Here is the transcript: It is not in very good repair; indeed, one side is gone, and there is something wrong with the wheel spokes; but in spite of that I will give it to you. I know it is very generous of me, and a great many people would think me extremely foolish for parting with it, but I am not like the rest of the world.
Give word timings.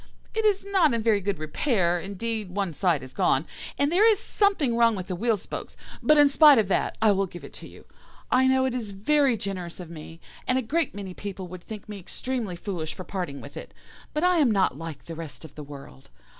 It 0.33 0.45
is 0.45 0.65
not 0.65 0.95
in 0.95 1.03
very 1.03 1.21
good 1.21 1.37
repair; 1.37 1.99
indeed, 1.99 2.49
one 2.49 2.73
side 2.73 3.03
is 3.03 3.13
gone, 3.13 3.45
and 3.77 3.91
there 3.91 4.09
is 4.11 4.17
something 4.17 4.75
wrong 4.75 4.95
with 4.95 5.05
the 5.05 5.15
wheel 5.15 5.37
spokes; 5.37 5.77
but 6.01 6.17
in 6.17 6.27
spite 6.27 6.57
of 6.57 6.69
that 6.69 6.97
I 7.03 7.11
will 7.11 7.27
give 7.27 7.43
it 7.43 7.53
to 7.53 7.67
you. 7.67 7.85
I 8.31 8.47
know 8.47 8.65
it 8.65 8.73
is 8.73 8.93
very 8.93 9.37
generous 9.37 9.79
of 9.79 9.91
me, 9.91 10.19
and 10.47 10.57
a 10.57 10.63
great 10.63 10.95
many 10.95 11.13
people 11.13 11.47
would 11.49 11.61
think 11.63 11.87
me 11.87 11.99
extremely 11.99 12.55
foolish 12.55 12.95
for 12.95 13.03
parting 13.03 13.41
with 13.41 13.55
it, 13.55 13.75
but 14.11 14.23
I 14.23 14.37
am 14.37 14.49
not 14.49 14.75
like 14.75 15.05
the 15.05 15.13
rest 15.13 15.45
of 15.45 15.53
the 15.53 15.61
world. 15.63 16.09